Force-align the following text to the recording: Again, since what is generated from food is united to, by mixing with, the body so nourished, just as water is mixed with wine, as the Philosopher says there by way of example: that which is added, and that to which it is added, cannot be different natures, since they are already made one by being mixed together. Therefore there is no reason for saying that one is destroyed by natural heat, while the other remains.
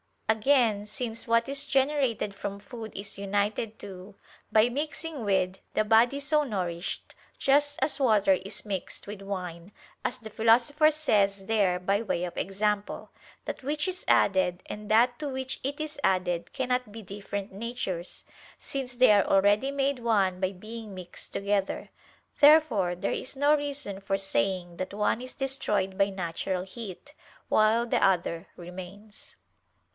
Again, 0.27 0.85
since 0.87 1.27
what 1.27 1.47
is 1.49 1.65
generated 1.65 2.33
from 2.33 2.57
food 2.57 2.93
is 2.97 3.19
united 3.19 3.77
to, 3.79 4.15
by 4.51 4.67
mixing 4.69 5.23
with, 5.25 5.59
the 5.73 5.83
body 5.83 6.19
so 6.21 6.43
nourished, 6.43 7.13
just 7.37 7.77
as 7.83 7.99
water 7.99 8.31
is 8.33 8.65
mixed 8.65 9.05
with 9.05 9.21
wine, 9.21 9.73
as 10.05 10.17
the 10.17 10.31
Philosopher 10.31 10.89
says 10.89 11.45
there 11.45 11.79
by 11.79 12.01
way 12.01 12.23
of 12.23 12.35
example: 12.37 13.11
that 13.45 13.61
which 13.61 13.87
is 13.87 14.05
added, 14.07 14.63
and 14.67 14.89
that 14.89 15.19
to 15.19 15.27
which 15.29 15.59
it 15.63 15.79
is 15.81 15.99
added, 16.03 16.51
cannot 16.53 16.91
be 16.93 17.01
different 17.03 17.51
natures, 17.51 18.23
since 18.57 18.95
they 18.95 19.11
are 19.11 19.25
already 19.25 19.69
made 19.69 19.99
one 19.99 20.39
by 20.39 20.53
being 20.53 20.95
mixed 20.95 21.33
together. 21.33 21.89
Therefore 22.39 22.95
there 22.95 23.11
is 23.11 23.35
no 23.35 23.53
reason 23.53 23.99
for 23.99 24.17
saying 24.17 24.77
that 24.77 24.93
one 24.95 25.21
is 25.21 25.33
destroyed 25.33 25.95
by 25.97 26.09
natural 26.09 26.63
heat, 26.63 27.13
while 27.49 27.85
the 27.85 28.03
other 28.03 28.47
remains. 28.55 29.35